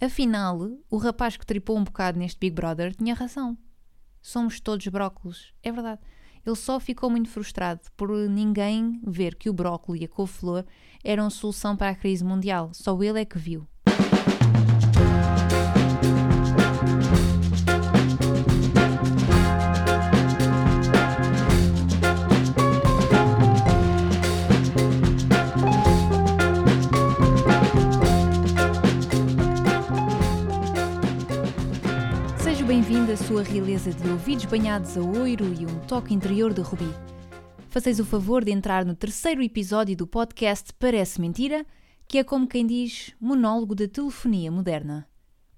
[0.00, 0.58] Afinal,
[0.90, 3.56] o rapaz que tripou um bocado neste Big Brother tinha razão.
[4.20, 6.00] Somos todos brócolos, é verdade.
[6.44, 10.64] Ele só ficou muito frustrado por ninguém ver que o brócolis e a couve-flor
[11.02, 12.70] eram solução para a crise mundial.
[12.74, 13.66] Só ele é que viu.
[32.96, 36.88] Bem-vindo sua realeza de ouvidos banhados a oiro e um toque interior de rubi.
[37.68, 41.66] Fazeis o favor de entrar no terceiro episódio do podcast Parece Mentira,
[42.08, 45.06] que é como quem diz monólogo da telefonia moderna.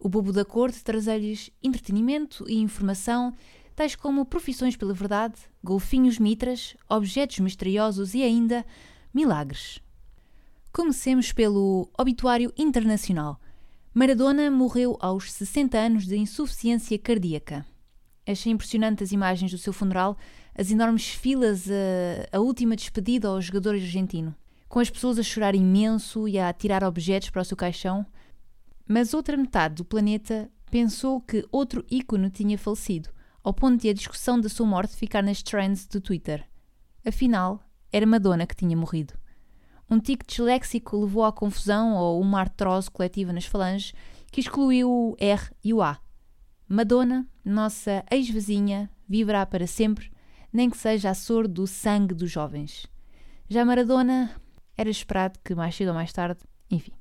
[0.00, 3.32] O bobo da corte traz-lhes entretenimento e informação,
[3.76, 8.66] tais como profissões pela verdade, golfinhos mitras, objetos misteriosos e ainda
[9.14, 9.78] milagres.
[10.72, 13.40] Comecemos pelo obituário internacional–
[13.94, 17.66] Maradona morreu aos 60 anos de insuficiência cardíaca.
[18.26, 20.16] Achei impressionante as imagens do seu funeral,
[20.54, 24.34] as enormes filas, a, a última despedida ao jogador argentino,
[24.68, 28.04] com as pessoas a chorar imenso e a tirar objetos para o seu caixão.
[28.86, 33.08] Mas outra metade do planeta pensou que outro ícone tinha falecido,
[33.42, 36.44] ao ponto de a discussão da sua morte ficar nas trends do Twitter.
[37.06, 39.14] Afinal, era Madonna que tinha morrido.
[39.90, 43.94] Um tique disléxico levou à confusão ou uma artrose coletiva nas falanges
[44.30, 45.98] que excluiu o R e o A.
[46.68, 50.12] Madonna, nossa ex-vizinha, viverá para sempre,
[50.52, 52.86] nem que seja a sor do sangue dos jovens.
[53.48, 54.30] Já Maradona,
[54.76, 56.92] era esperado que mais cedo ou mais tarde, enfim.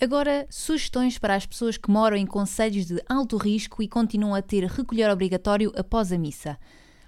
[0.00, 4.42] Agora, sugestões para as pessoas que moram em conselhos de alto risco e continuam a
[4.42, 6.56] ter recolher obrigatório após a missa.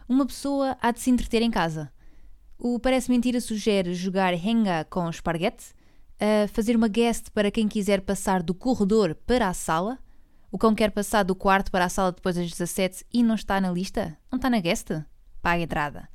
[0.09, 1.93] Uma pessoa há de se entreter em casa.
[2.67, 5.75] O Parece Mentira sugere jogar Henga com esparguete,
[6.51, 9.99] fazer uma guest para quem quiser passar do corredor para a sala.
[10.51, 13.61] O cão quer passar do quarto para a sala depois das 17 e não está
[13.61, 14.17] na lista?
[14.33, 14.89] Não está na guest?
[15.43, 16.09] Paga a entrada.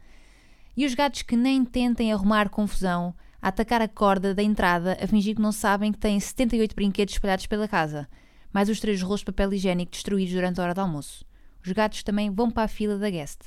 [0.76, 5.06] E os gatos que nem tentem arrumar confusão, a atacar a corda da entrada a
[5.06, 8.10] fingir que não sabem que têm 78 brinquedos espalhados pela casa,
[8.52, 11.24] mais os três rolos de papel higiênico destruídos durante a hora do almoço.
[11.64, 13.42] Os gatos também vão para a fila da guest.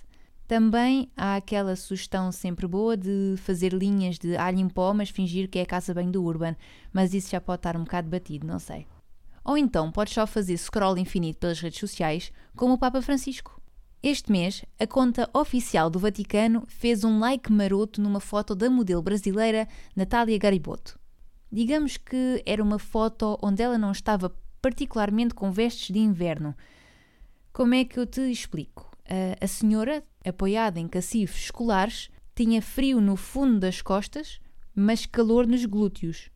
[0.46, 5.48] Também há aquela sugestão sempre boa de fazer linhas de alho em pó, mas fingir
[5.48, 6.56] que é a casa bem do Urban,
[6.92, 8.86] mas isso já pode estar um bocado batido, não sei.
[9.44, 13.60] Ou então podes só fazer scroll infinito pelas redes sociais, como o Papa Francisco.
[14.02, 19.00] Este mês, a conta oficial do Vaticano fez um like maroto numa foto da modelo
[19.00, 20.98] brasileira Natália Gariboto.
[21.50, 26.56] Digamos que era uma foto onde ela não estava particularmente com vestes de inverno.
[27.52, 28.91] Como é que eu te explico?
[29.40, 34.40] A senhora, apoiada em cacifes escolares, tinha frio no fundo das costas,
[34.74, 36.30] mas calor nos glúteos.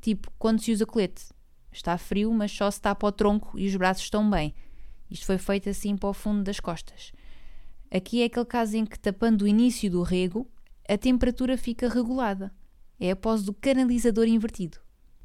[0.00, 1.32] Tipo, quando se usa colete.
[1.72, 4.54] Está frio, mas só se tapa o tronco e os braços estão bem.
[5.10, 7.12] Isto foi feito assim para o fundo das costas.
[7.90, 10.50] Aqui é aquele caso em que, tapando o início do rego,
[10.88, 12.52] a temperatura fica regulada.
[12.98, 14.78] É a pose do canalizador invertido.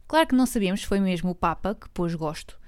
[0.07, 2.59] Claro que não sabemos se foi mesmo o Papa que pôs gosto,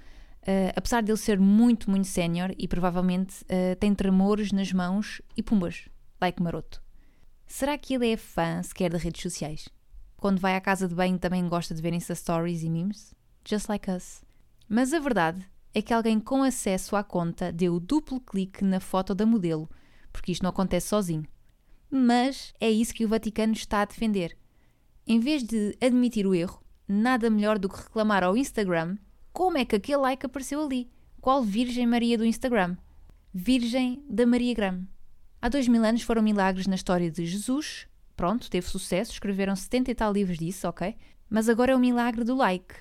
[0.50, 5.22] Uh, apesar de ele ser muito, muito sénior e provavelmente uh, tem tremores nas mãos
[5.38, 5.88] e pumbas,
[6.20, 6.82] like maroto.
[7.46, 9.70] Será que ele é fã sequer de redes sociais?
[10.18, 13.14] Quando vai à casa de banho também gosta de ver Insta Stories e memes?
[13.48, 14.24] Just like us.
[14.68, 18.80] Mas a verdade é que alguém com acesso à conta deu o duplo clique na
[18.80, 19.70] foto da modelo,
[20.12, 21.28] porque isto não acontece sozinho.
[21.92, 24.36] Mas é isso que o Vaticano está a defender.
[25.06, 28.98] Em vez de admitir o erro, nada melhor do que reclamar ao Instagram
[29.40, 30.92] como é que aquele like apareceu ali?
[31.22, 32.76] Qual Virgem Maria do Instagram?
[33.34, 34.86] Virgem da Maria Gram.
[35.42, 37.88] Há dois mil anos foram milagres na história de Jesus.
[38.18, 40.94] Pronto, teve sucesso, escreveram 70 e tal livros disso, ok?
[41.30, 42.76] Mas agora é o milagre do like.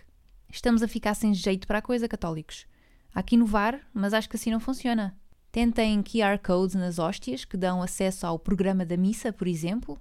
[0.53, 2.67] Estamos a ficar sem jeito para a coisa, católicos.
[3.15, 5.17] Há que inovar, mas acho que assim não funciona.
[5.53, 9.97] Tentem QR codes nas hóstias que dão acesso ao programa da missa, por exemplo.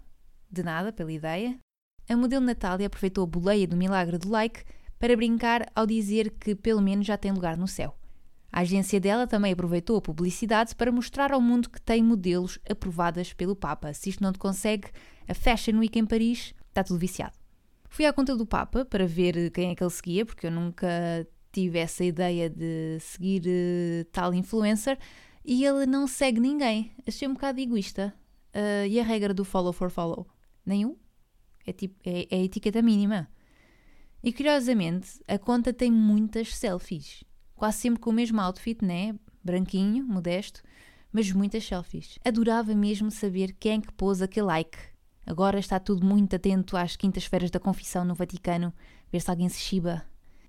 [0.49, 1.55] De nada, pela ideia.
[2.09, 4.63] A modelo Natália aproveitou a boleia do milagre do like
[4.99, 7.97] para brincar ao dizer que pelo menos já tem lugar no céu.
[8.51, 13.33] A agência dela também aproveitou a publicidade para mostrar ao mundo que tem modelos aprovadas
[13.33, 13.93] pelo Papa.
[13.93, 14.87] Se isto não te consegue,
[15.27, 17.35] a Fashion Week em Paris está tudo viciado.
[17.89, 20.87] Fui à conta do Papa para ver quem é que ele seguia, porque eu nunca
[21.51, 24.97] tive essa ideia de seguir uh, tal influencer
[25.43, 26.91] e ele não segue ninguém.
[27.07, 28.13] Achei um bocado egoísta.
[28.53, 30.27] Uh, e a regra do follow for follow?
[30.65, 30.97] Nenhum?
[31.65, 33.29] É, tipo, é, é a etiqueta mínima.
[34.27, 37.23] E curiosamente, a conta tem muitas selfies.
[37.55, 39.15] Quase sempre com o mesmo outfit, né?
[39.41, 40.61] Branquinho, modesto,
[41.13, 42.19] mas muitas selfies.
[42.25, 44.77] Adorava mesmo saber quem é que pôs aquele like.
[45.25, 48.73] Agora está tudo muito atento às quintas-feiras da confissão no Vaticano,
[49.09, 50.03] ver se alguém se chiba.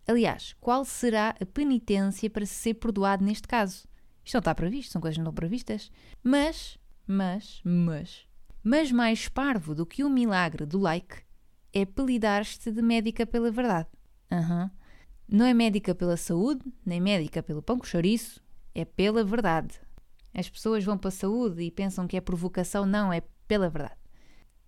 [0.08, 3.86] Aliás, qual será a penitência para ser perdoado neste caso?
[4.24, 5.88] Isto não está previsto, são coisas não previstas.
[6.20, 6.76] Mas,
[7.06, 8.26] mas, mas,
[8.60, 11.27] mas mais parvo do que o milagre do like
[11.78, 13.88] é apelidar-te de médica pela verdade.
[14.30, 14.70] Uhum.
[15.28, 18.42] Não é médica pela saúde, nem médica pelo pão com chouriço,
[18.74, 19.80] é pela verdade.
[20.34, 23.96] As pessoas vão para a saúde e pensam que é provocação, não, é pela verdade.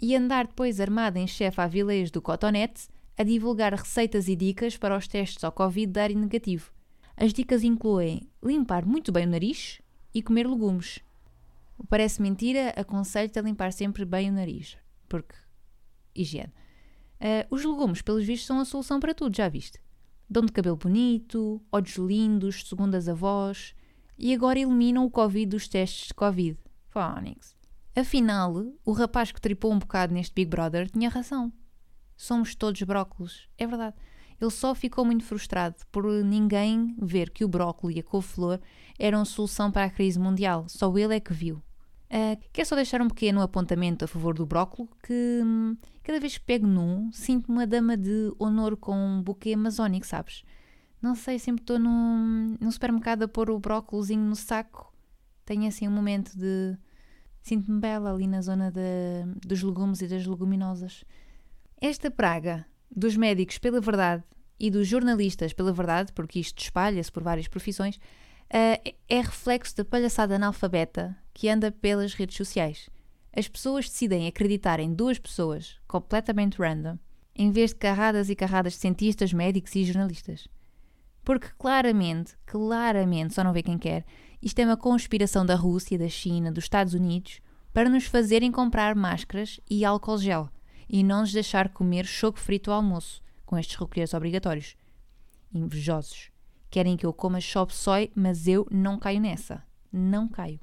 [0.00, 4.76] E andar depois armada em chefe à vileiros do Cotonete a divulgar receitas e dicas
[4.76, 6.72] para os testes ao Covid darem negativo.
[7.16, 9.80] As dicas incluem limpar muito bem o nariz
[10.14, 11.00] e comer legumes.
[11.88, 14.76] Parece mentira, aconselho-te a limpar sempre bem o nariz,
[15.08, 15.34] porque
[16.14, 16.52] higiene.
[17.20, 19.78] Uh, os legumes, pelos vistos, são a solução para tudo, já viste?
[20.28, 23.74] Dão de cabelo bonito, olhos lindos, segundo as avós,
[24.18, 26.58] e agora eliminam o Covid dos testes de Covid.
[26.88, 27.54] Phonics.
[27.94, 31.52] Afinal, o rapaz que tripou um bocado neste Big Brother tinha razão.
[32.16, 33.48] Somos todos brócolos.
[33.58, 33.96] É verdade.
[34.40, 38.60] Ele só ficou muito frustrado por ninguém ver que o brócolis e a couve-flor
[38.98, 40.66] eram solução para a crise mundial.
[40.68, 41.62] Só ele é que viu.
[42.10, 46.38] Uh, quero só deixar um pequeno apontamento a favor do brócolis, que hum, cada vez
[46.38, 50.42] que pego num, sinto-me uma dama de honor com um buquê amazónico, sabes?
[51.00, 54.92] Não sei, sempre estou num, num supermercado a pôr o brócolizinho no saco.
[55.44, 56.76] Tenho assim um momento de...
[57.42, 61.04] Sinto-me bela ali na zona de, dos legumes e das leguminosas.
[61.80, 64.22] Esta praga dos médicos pela verdade
[64.58, 67.98] e dos jornalistas pela verdade, porque isto espalha-se por várias profissões,
[68.52, 72.90] uh, é reflexo da palhaçada analfabeta que anda pelas redes sociais.
[73.34, 76.98] As pessoas decidem acreditar em duas pessoas completamente random,
[77.34, 80.48] em vez de carradas e carradas de cientistas, médicos e jornalistas.
[81.24, 84.04] Porque claramente, claramente, só não vê quem quer,
[84.42, 87.40] isto é uma conspiração da Rússia, da China, dos Estados Unidos
[87.72, 90.48] para nos fazerem comprar máscaras e álcool gel
[90.88, 94.76] e não nos deixar comer choco frito ao almoço, com estes recolheres obrigatórios.
[95.54, 96.30] Invejosos.
[96.70, 99.62] Querem que eu coma chop soy, mas eu não caio nessa.
[99.92, 100.60] Não caio.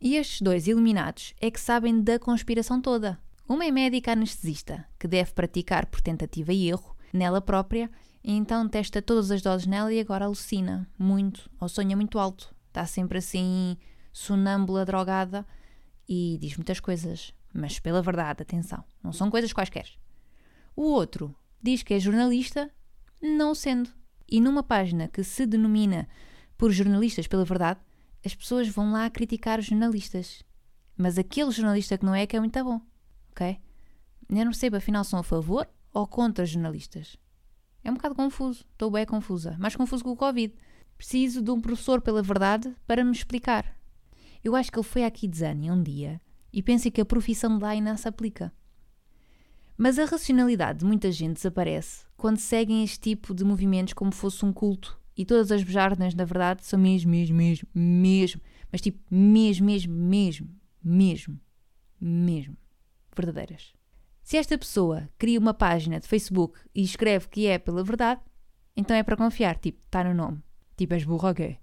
[0.00, 3.18] E estes dois eliminados é que sabem da conspiração toda.
[3.48, 7.90] Uma é médica anestesista, que deve praticar por tentativa e erro nela própria,
[8.22, 12.54] e então testa todas as doses nela e agora alucina muito, ou sonha muito alto.
[12.68, 13.76] Está sempre assim,
[14.12, 15.46] sonâmbula, drogada
[16.08, 19.86] e diz muitas coisas, mas pela verdade, atenção, não são coisas quaisquer.
[20.74, 22.70] O outro diz que é jornalista,
[23.22, 23.90] não sendo.
[24.28, 26.08] E numa página que se denomina
[26.56, 27.80] por jornalistas pela verdade,
[28.24, 30.42] as pessoas vão lá criticar os jornalistas.
[30.96, 32.80] Mas aquele jornalista que não é, que é muito bom.
[33.30, 33.58] Ok?
[34.28, 37.16] Eu não percebo, afinal, são a favor ou contra jornalistas?
[37.82, 38.64] É um bocado confuso.
[38.72, 39.56] Estou bem confusa.
[39.58, 40.54] Mais confuso que o Covid.
[40.96, 43.76] Preciso de um professor pela verdade para me explicar.
[44.42, 46.20] Eu acho que ele foi aqui de Zânia um dia
[46.52, 48.52] e pensa que a profissão de lá ainda se aplica.
[49.76, 54.46] Mas a racionalidade de muita gente desaparece quando seguem este tipo de movimentos como fosse
[54.46, 54.98] um culto.
[55.14, 58.40] E todas as bejardas, na verdade, são mesmo, mesmo, mesmo, mesmo.
[58.72, 60.48] Mas tipo, mesmo, mesmo, mesmo,
[60.82, 61.38] mesmo,
[62.00, 62.56] mesmo.
[63.14, 63.74] Verdadeiras.
[64.22, 68.22] Se esta pessoa cria uma página de Facebook e escreve que é pela verdade,
[68.74, 70.42] então é para confiar, tipo, está no nome.
[70.78, 71.58] Tipo, és burro, ok?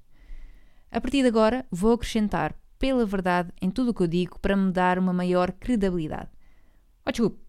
[0.91, 4.55] A partir de agora, vou acrescentar pela verdade em tudo o que eu digo para
[4.55, 6.29] me dar uma maior credibilidade.
[7.03, 7.39] Oh, desculpe,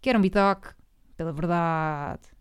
[0.00, 0.70] quero um bitoque?
[1.18, 2.31] Pela verdade.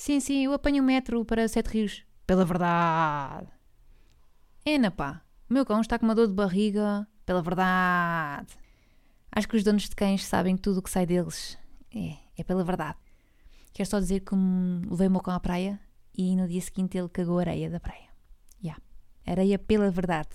[0.00, 2.06] Sim, sim, eu apanho o metro para Sete Rios.
[2.26, 3.46] Pela verdade.
[4.64, 7.06] Ena pá, o meu cão está com uma dor de barriga.
[7.26, 8.48] Pela verdade.
[9.30, 11.58] Acho que os donos de cães sabem tudo o que sai deles.
[11.94, 12.96] É, é pela verdade.
[13.74, 14.34] Quero só dizer que
[14.88, 15.78] levei o meu cão à praia
[16.16, 18.08] e no dia seguinte ele cagou areia da praia.
[18.58, 18.68] Já.
[18.70, 18.82] Yeah.
[19.26, 20.34] Areia pela verdade.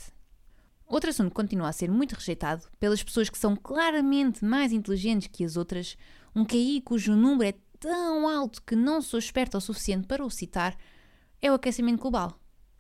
[0.86, 5.28] Outro assunto que continua a ser muito rejeitado pelas pessoas que são claramente mais inteligentes
[5.28, 5.98] que as outras,
[6.36, 10.30] um QI cujo número é tão alto que não sou esperto o suficiente para o
[10.32, 10.75] citar,
[11.39, 12.39] é o aquecimento global,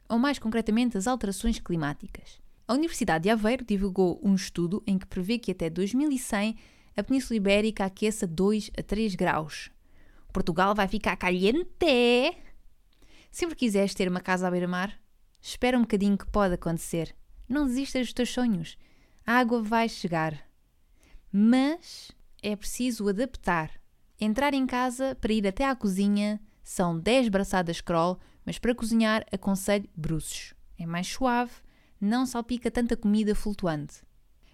[0.09, 2.41] ou mais concretamente as alterações climáticas.
[2.67, 6.57] A Universidade de Aveiro divulgou um estudo em que prevê que até 2100
[6.97, 9.69] a Península Ibérica aqueça 2 a 3 graus.
[10.33, 11.67] Portugal vai ficar caliente!
[13.31, 14.99] Sempre quiseres ter uma casa à beira-mar,
[15.39, 17.15] espera um bocadinho que pode acontecer.
[17.47, 18.75] Não desistas dos teus sonhos.
[19.23, 20.49] A água vai chegar.
[21.31, 23.84] Mas é preciso adaptar.
[24.19, 29.25] Entrar em casa para ir até à cozinha são 10 braçadas crawl, mas para cozinhar
[29.31, 30.53] aconselho bruços.
[30.77, 31.51] É mais suave,
[31.99, 34.03] não salpica tanta comida flutuante.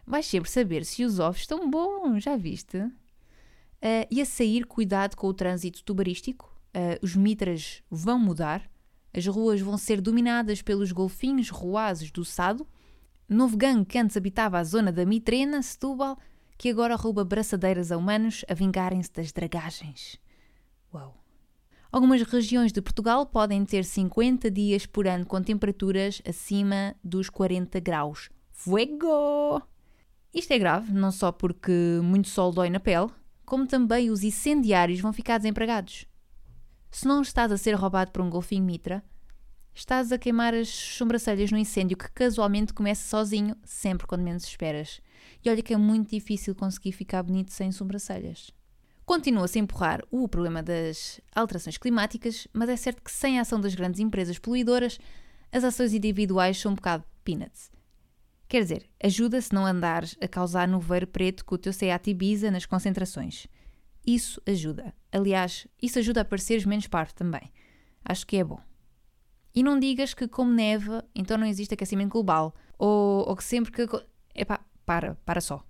[0.05, 2.77] Vais sempre saber se os ovos estão bons, já viste?
[2.77, 6.55] Uh, e a sair, cuidado com o trânsito tubarístico.
[6.75, 8.69] Uh, os mitras vão mudar.
[9.13, 12.67] As ruas vão ser dominadas pelos golfinhos ruazes do Sado
[13.31, 16.19] Novo gangue que antes habitava a zona da Mitrena, Setúbal,
[16.61, 20.19] que agora rouba braçadeiras a humanos a vingarem-se das dragagens.
[20.93, 21.17] Uau!
[21.91, 27.79] Algumas regiões de Portugal podem ter 50 dias por ano com temperaturas acima dos 40
[27.79, 28.29] graus.
[28.51, 29.59] Fuego!
[30.31, 33.09] Isto é grave, não só porque muito sol dói na pele,
[33.43, 36.05] como também os incendiários vão ficar desempregados.
[36.91, 39.03] Se não estás a ser roubado por um golfinho mitra,
[39.73, 45.01] estás a queimar as sobrancelhas no incêndio que casualmente começa sozinho, sempre quando menos esperas.
[45.43, 48.51] E olha que é muito difícil conseguir ficar bonito sem sobrancelhas.
[49.05, 53.59] Continua-se a empurrar o problema das alterações climáticas, mas é certo que sem a ação
[53.59, 54.99] das grandes empresas poluidoras,
[55.51, 57.71] as ações individuais são um bocado peanuts.
[58.47, 62.51] Quer dizer, ajuda se não andares a causar nevoeiro preto com o teu Seat Ibiza
[62.51, 63.47] nas concentrações.
[64.05, 64.93] Isso ajuda.
[65.11, 67.51] Aliás, isso ajuda a pareceres menos parvo também.
[68.03, 68.59] Acho que é bom.
[69.53, 72.55] E não digas que como neva, então não existe aquecimento global.
[72.77, 73.87] Ou, ou que sempre que...
[74.33, 75.63] Epá, para, para só.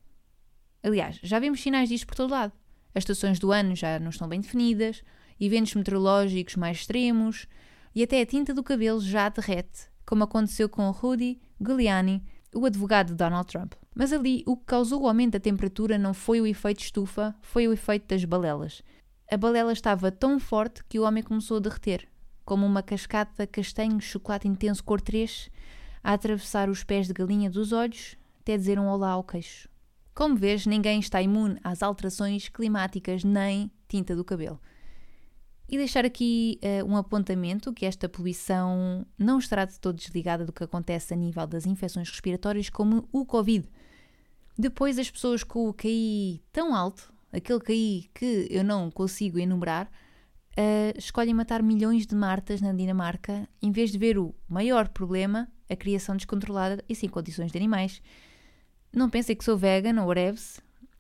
[0.83, 2.53] Aliás, já vimos sinais disto por todo lado.
[2.93, 5.03] As estações do ano já não estão bem definidas,
[5.39, 7.47] eventos meteorológicos mais extremos
[7.95, 12.23] e até a tinta do cabelo já derrete, como aconteceu com Rudy Giuliani
[12.53, 13.73] o advogado de Donald Trump.
[13.95, 17.67] Mas ali o que causou o aumento da temperatura não foi o efeito estufa, foi
[17.67, 18.81] o efeito das balelas.
[19.29, 22.07] A balela estava tão forte que o homem começou a derreter,
[22.45, 25.49] como uma cascata castanho chocolate intenso cor 3,
[26.03, 29.69] a atravessar os pés de galinha dos olhos, até dizer um olá ao queixo.
[30.13, 34.59] Como vês, ninguém está imune às alterações climáticas nem tinta do cabelo.
[35.69, 40.51] E deixar aqui uh, um apontamento que esta poluição não estará de todo desligada do
[40.51, 43.65] que acontece a nível das infecções respiratórias, como o Covid.
[44.57, 49.89] Depois, as pessoas com o KI tão alto, aquele KI que eu não consigo enumerar,
[50.57, 55.47] uh, escolhem matar milhões de martas na Dinamarca, em vez de ver o maior problema,
[55.69, 58.01] a criação descontrolada e sem condições de animais.
[58.93, 60.39] Não pensem que sou vegan ou whatever,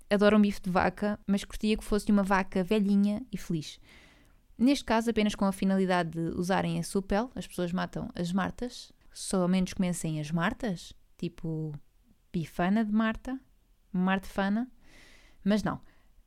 [0.09, 3.79] adoro um bife de vaca, mas curtia que fosse uma vaca velhinha e feliz.
[4.57, 8.31] Neste caso, apenas com a finalidade de usarem a sua pele, as pessoas matam as
[8.31, 11.73] martas, só menos comecem as martas, tipo
[12.31, 13.39] bifana de Marta,
[13.91, 14.71] martefana,
[15.43, 15.81] mas não.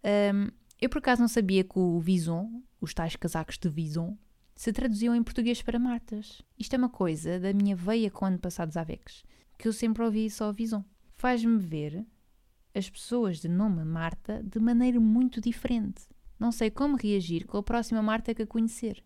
[0.04, 0.48] Um,
[0.84, 4.18] eu por acaso não sabia que o vison, os tais casacos de vison,
[4.54, 6.42] se traduziam em português para martas.
[6.58, 9.24] Isto é uma coisa da minha veia com antepassados avex,
[9.56, 10.84] que eu sempre ouvi só vison.
[11.16, 12.04] Faz-me ver
[12.74, 16.02] as pessoas de nome Marta de maneira muito diferente.
[16.38, 19.02] Não sei como reagir com a próxima Marta que a conhecer.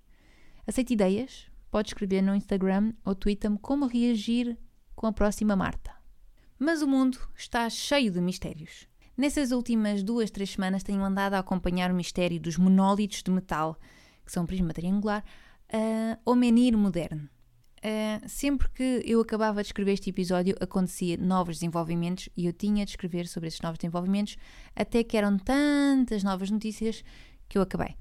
[0.66, 1.48] Aceito ideias?
[1.70, 4.58] Pode escrever no Instagram ou Twitter-me como reagir
[4.96, 5.94] com a próxima Marta.
[6.58, 8.88] Mas o mundo está cheio de mistérios.
[9.18, 13.76] Nessas últimas duas, três semanas tenho andado a acompanhar o mistério dos monólitos de metal,
[14.24, 15.24] que são prisma triangular,
[15.74, 17.28] uh, ou menir moderno.
[17.78, 22.84] Uh, sempre que eu acabava de escrever este episódio, acontecia novos desenvolvimentos e eu tinha
[22.84, 24.36] de escrever sobre esses novos desenvolvimentos,
[24.76, 27.02] até que eram tantas novas notícias
[27.48, 27.96] que eu acabei.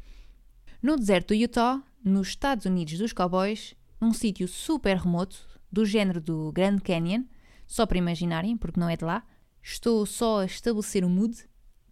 [0.83, 6.21] No deserto do Utah, nos Estados Unidos dos Cowboys, num sítio super remoto, do género
[6.21, 7.23] do Grand Canyon,
[7.65, 9.25] só para imaginarem, porque não é de lá,
[9.71, 11.37] estou só a estabelecer o um mood,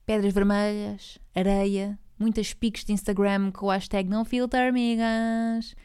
[0.06, 5.76] pedras vermelhas, areia, muitas piques de Instagram com o hashtag não filter, amigas,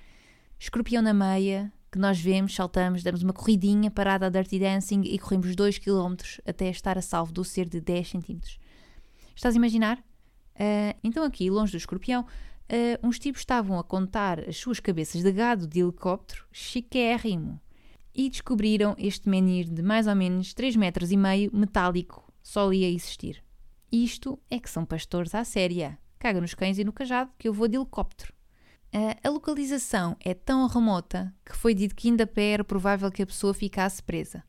[0.58, 5.18] escorpião na meia, que nós vemos, saltamos, damos uma corridinha parada a Dirty Dancing e
[5.18, 6.14] corremos 2 km
[6.46, 8.40] até estar a salvo do ser de 10 cm.
[9.34, 9.98] Estás a imaginar?
[9.98, 15.22] Uh, então, aqui, longe do escorpião, uh, uns tipos estavam a contar as suas cabeças
[15.22, 17.60] de gado de helicóptero, chiquérrimo,
[18.14, 22.84] e descobriram este menir de mais ou menos 3 metros e meio, metálico, só ali
[22.84, 23.42] a existir.
[23.90, 25.98] Isto é que são pastores à séria.
[26.18, 28.32] Caga nos cães e no cajado que eu vou de helicóptero.
[29.22, 33.26] A localização é tão remota que foi dito que ainda pé era provável que a
[33.26, 34.42] pessoa ficasse presa.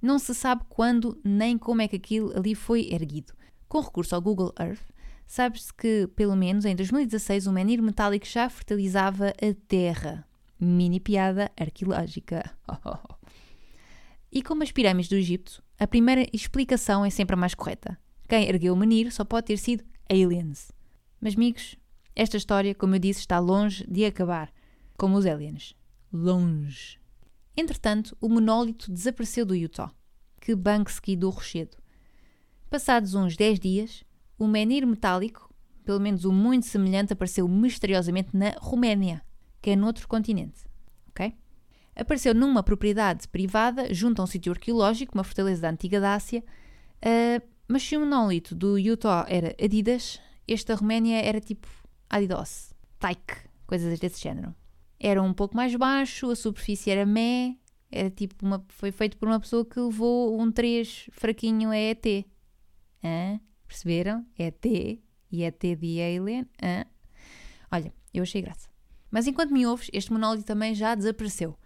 [0.00, 3.32] Não se sabe quando nem como é que aquilo ali foi erguido.
[3.68, 4.86] Com recurso ao Google Earth,
[5.26, 10.27] sabe-se que, pelo menos em 2016, o menir metálico já fertilizava a Terra.
[10.60, 12.50] Mini piada arqueológica.
[14.32, 17.98] e como as pirâmides do Egito, a primeira explicação é sempre a mais correta.
[18.28, 20.72] Quem ergueu o menir só pode ter sido aliens.
[21.20, 21.76] Mas, amigos,
[22.14, 24.52] esta história, como eu disse, está longe de acabar,
[24.96, 25.74] como os aliens.
[26.12, 26.98] Longe.
[27.56, 29.92] Entretanto, o monólito desapareceu do Utah.
[30.40, 31.76] Que Banksy do rochedo.
[32.70, 34.04] Passados uns 10 dias,
[34.38, 35.52] o menhir metálico,
[35.84, 39.24] pelo menos o muito semelhante, apareceu misteriosamente na Roménia,
[39.60, 40.64] que é noutro continente.
[41.08, 41.34] Ok?
[41.94, 46.44] Apareceu numa propriedade privada junto a um sítio arqueológico, uma fortaleza da antiga Dácia,
[47.02, 51.66] uh, mas se o monólito do Utah era Adidas, esta Roménia era tipo
[52.08, 53.34] Adidas, Taik,
[53.66, 54.54] coisas desse género.
[54.98, 57.56] Era um pouco mais baixo, a superfície era meh,
[57.90, 62.04] era tipo uma, foi feito por uma pessoa que levou um 3 fraquinho a ET.
[63.02, 63.40] Hã?
[63.66, 64.24] Perceberam?
[64.38, 66.46] ET e ET de Alien.
[66.62, 66.84] Hã?
[67.70, 68.68] Olha, eu achei graça.
[69.10, 71.56] Mas enquanto me ouves, este monólito também já desapareceu.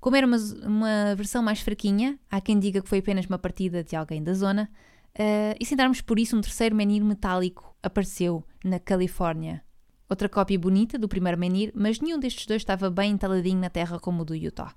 [0.00, 0.36] Como era uma,
[0.66, 4.34] uma versão mais fraquinha, há quem diga que foi apenas uma partida de alguém da
[4.34, 4.70] zona,
[5.18, 9.64] uh, e sem darmos por isso, um terceiro menhir metálico apareceu na Califórnia.
[10.08, 13.98] Outra cópia bonita do primeiro menhir, mas nenhum destes dois estava bem entaladinho na terra
[13.98, 14.74] como o do Utah.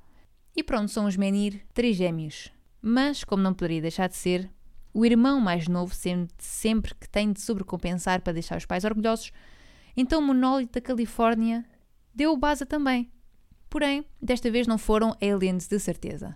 [0.55, 2.49] E pronto, são os menhir trigêmeos.
[2.81, 4.49] Mas, como não poderia deixar de ser,
[4.93, 9.31] o irmão mais novo sente sempre que tem de sobrecompensar para deixar os pais orgulhosos,
[9.95, 11.65] então o monólito da Califórnia
[12.17, 13.11] deu o base também.
[13.69, 16.35] Porém, desta vez não foram aliens de certeza.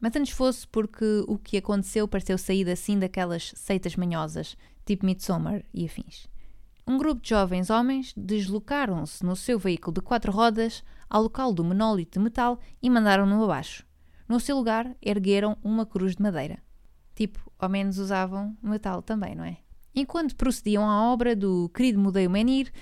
[0.00, 5.62] Mas antes fosse porque o que aconteceu pareceu sair assim daquelas seitas manhosas, tipo Midsommar
[5.74, 6.26] e afins.
[6.86, 11.62] Um grupo de jovens homens deslocaram-se no seu veículo de quatro rodas ao local do
[11.62, 13.84] monólito de metal e mandaram-no abaixo.
[14.26, 16.62] No seu lugar, ergueram uma cruz de madeira.
[17.14, 19.58] Tipo, ao menos usavam metal também, não é?
[19.94, 22.72] Enquanto procediam à obra do querido Mudeio Menir,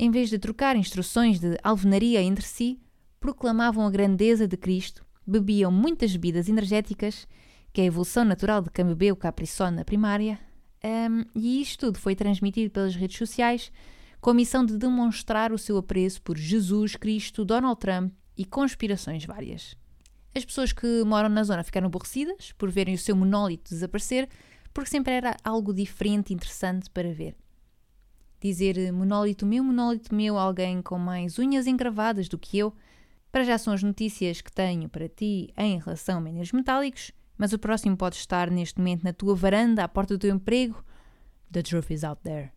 [0.00, 2.78] em vez de trocar instruções de alvenaria entre si,
[3.18, 7.26] proclamavam a grandeza de Cristo, bebiam muitas bebidas energéticas,
[7.72, 10.38] que é a evolução natural de quem bebeu capriçona primária,
[10.84, 13.72] um, e isto tudo foi transmitido pelas redes sociais
[14.20, 19.24] com a missão de demonstrar o seu apreço por Jesus Cristo, Donald Trump e conspirações
[19.24, 19.74] várias.
[20.32, 24.28] As pessoas que moram na zona ficaram aborrecidas por verem o seu monólito desaparecer,
[24.72, 27.34] porque sempre era algo diferente e interessante para ver.
[28.40, 32.72] Dizer monólito meu, monólito meu, alguém com mais unhas encravadas do que eu,
[33.32, 37.52] para já são as notícias que tenho para ti em relação a minérios metálicos, mas
[37.52, 40.82] o próximo pode estar neste momento na tua varanda, à porta do teu emprego.
[41.50, 42.52] The truth is out there.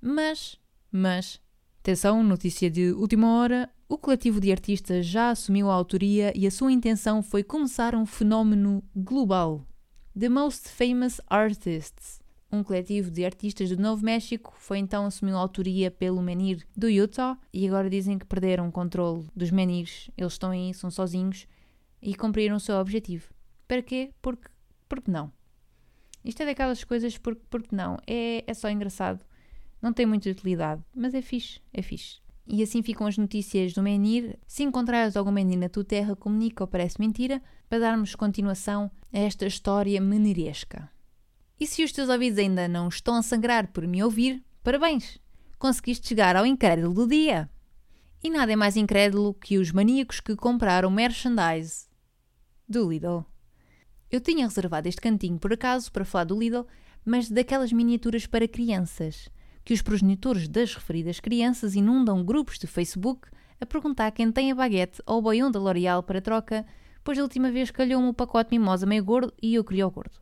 [0.00, 0.58] Mas,
[0.90, 1.40] mas,
[1.80, 6.50] atenção, notícia de última hora, o coletivo de artistas já assumiu a autoria e a
[6.50, 9.64] sua intenção foi começar um fenómeno global.
[10.18, 15.40] The Most Famous Artists, um coletivo de artistas do Novo México, foi então assumiu a
[15.40, 20.10] autoria pelo menir do Utah e agora dizem que perderam o controle dos menires.
[20.16, 21.46] Eles estão aí, são sozinhos
[22.00, 23.32] e cumpriram o seu objetivo.
[23.66, 24.12] Para quê?
[24.22, 24.48] Porque,
[24.88, 25.32] porque não.
[26.24, 27.98] Isto é daquelas coisas porque, porque não.
[28.06, 29.24] É, é só engraçado.
[29.82, 32.20] Não tem muita utilidade, mas é fixe, é fixe.
[32.48, 34.38] E assim ficam as notícias do menir.
[34.46, 39.18] Se encontrares algum menir na tua terra, comunica ou parece mentira, para darmos continuação a
[39.18, 40.88] esta história meniresca.
[41.58, 45.18] E se os teus ouvidos ainda não estão a sangrar por me ouvir, parabéns!
[45.58, 47.50] Conseguiste chegar ao incrédulo do dia!
[48.22, 51.86] E nada é mais incrédulo que os maníacos que compraram merchandise
[52.68, 53.24] do Lidl.
[54.10, 56.66] Eu tinha reservado este cantinho por acaso para falar do Lidl,
[57.04, 59.28] mas daquelas miniaturas para crianças
[59.64, 63.28] que os progenitores das referidas crianças inundam grupos de Facebook
[63.60, 66.66] a perguntar quem tem a baguete ou o boião da L'Oreal para troca,
[67.02, 70.20] pois a última vez calhou-me o pacote mimosa meio gordo e eu queria o gordo.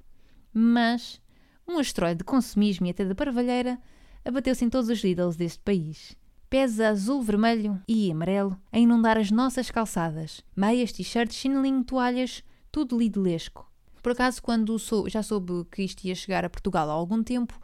[0.52, 1.20] Mas
[1.66, 3.78] um asteroide de consumismo e até de parvalheira
[4.24, 6.16] abateu-se em todos os Lidls deste país.
[6.48, 10.42] Pés azul, vermelho e amarelo a inundar as nossas calçadas.
[10.54, 13.70] Meias, t-shirts, chinelinho, toalhas, tudo lidlesco.
[14.02, 17.58] Por acaso, quando sou, já soube que isto ia chegar a Portugal há algum tempo,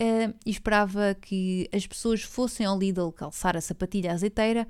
[0.00, 4.66] uh, e esperava que as pessoas fossem ao Lidl calçar a sapatilha azeiteira,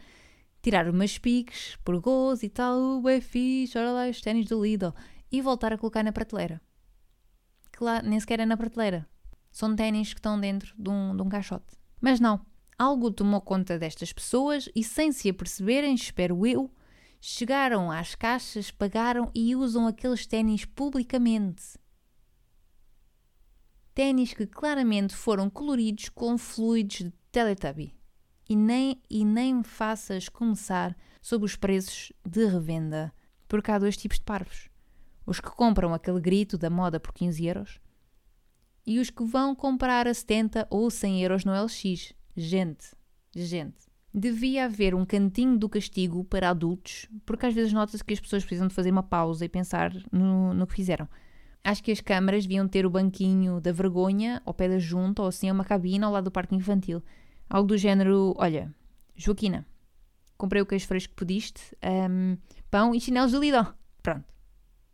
[0.61, 4.63] tirar umas piques, por gozo e tal, uh, é fixe, olha lá os ténis do
[4.63, 4.93] Lidl,
[5.31, 6.61] e voltar a colocar na prateleira.
[7.77, 9.07] Que lá nem sequer é na prateleira.
[9.51, 11.77] São ténis que estão dentro de um, de um caixote.
[12.01, 12.41] Mas não,
[12.79, 16.71] algo tomou conta destas pessoas e, sem se aperceberem, espero eu,
[17.21, 21.79] chegaram às caixas, pagaram e usam aqueles ténis publicamente
[23.97, 27.97] ténis que claramente foram coloridos com fluidos de Teletubby.
[28.47, 33.11] E nem, e nem faças começar sobre os preços de revenda,
[33.49, 34.69] porque há dois tipos de parvos.
[35.27, 37.81] Os que compram aquele grito da moda por 15 euros
[38.87, 42.15] e os que vão comprar a 70 ou 100 euros no LX.
[42.37, 42.95] Gente,
[43.35, 43.85] gente.
[44.15, 48.45] Devia haver um cantinho do castigo para adultos, porque às vezes nota-se que as pessoas
[48.45, 51.07] precisam de fazer uma pausa e pensar no, no que fizeram.
[51.63, 55.29] Acho que as câmaras deviam ter o banquinho da vergonha ao pé da junta ou
[55.29, 57.03] assim uma cabine ao lado do parque infantil.
[57.51, 58.73] Algo do género: olha,
[59.17, 59.67] Joaquina,
[60.39, 62.39] comprei o queijo fresco que pediste, um,
[62.71, 63.67] pão e chinelos de Lidl.
[64.03, 64.36] Pronto.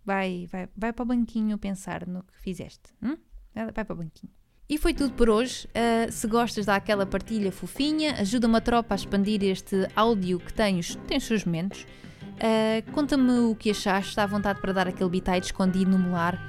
[0.05, 2.91] Vai, vai, vai para o banquinho pensar no que fizeste.
[3.03, 3.17] Hum?
[3.55, 4.33] Vai para o banquinho.
[4.69, 5.69] E foi tudo por hoje.
[5.69, 10.97] Uh, se gostas daquela partilha fofinha, ajuda-me a tropa a expandir este áudio que tens,
[11.07, 11.87] tem os seus momentos.
[12.23, 16.41] Uh, Conta-me o que achaste, está à vontade para dar aquele bitite escondido no molar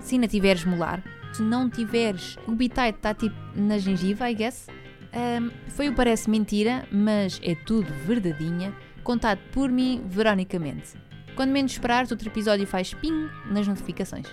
[0.00, 1.02] se ainda tiveres molar.
[1.32, 4.66] Se não tiveres, o bitite está tipo na gengiva, I guess.
[5.12, 10.94] Um, foi o Parece Mentira, mas é tudo verdadeinha, contado por mim, veronicamente.
[11.40, 14.26] Quando menos esperares, outro episódio faz ping nas notificações.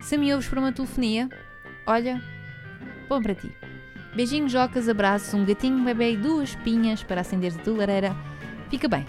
[0.00, 1.28] Se me ouves por uma telefonia,
[1.86, 2.20] olha,
[3.08, 3.54] bom para ti.
[4.16, 8.16] Beijinhos, jocas, abraços, um gatinho, bebê e duas pinhas para acender de lareira
[8.68, 9.06] Fica bem.